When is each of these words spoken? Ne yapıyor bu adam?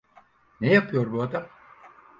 Ne 0.61 0.73
yapıyor 0.73 1.11
bu 1.13 1.21
adam? 1.21 1.47